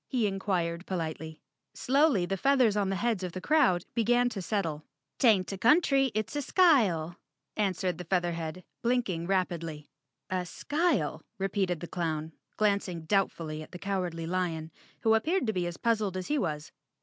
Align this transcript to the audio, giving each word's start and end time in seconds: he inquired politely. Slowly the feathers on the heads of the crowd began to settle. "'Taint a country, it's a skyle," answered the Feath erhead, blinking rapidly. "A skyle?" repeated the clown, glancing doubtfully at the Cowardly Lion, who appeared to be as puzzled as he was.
he 0.07 0.25
inquired 0.25 0.87
politely. 0.87 1.39
Slowly 1.75 2.25
the 2.25 2.35
feathers 2.35 2.75
on 2.75 2.89
the 2.89 2.95
heads 2.95 3.21
of 3.21 3.33
the 3.33 3.39
crowd 3.39 3.85
began 3.93 4.29
to 4.29 4.41
settle. 4.41 4.83
"'Taint 5.19 5.51
a 5.51 5.59
country, 5.59 6.11
it's 6.15 6.35
a 6.35 6.41
skyle," 6.41 7.17
answered 7.55 7.99
the 7.99 8.05
Feath 8.05 8.23
erhead, 8.25 8.63
blinking 8.81 9.27
rapidly. 9.27 9.85
"A 10.31 10.43
skyle?" 10.47 11.21
repeated 11.37 11.81
the 11.81 11.87
clown, 11.87 12.31
glancing 12.57 13.01
doubtfully 13.05 13.61
at 13.61 13.73
the 13.73 13.77
Cowardly 13.77 14.25
Lion, 14.25 14.71
who 15.01 15.13
appeared 15.13 15.45
to 15.45 15.53
be 15.53 15.67
as 15.67 15.77
puzzled 15.77 16.17
as 16.17 16.29
he 16.29 16.39
was. 16.39 16.71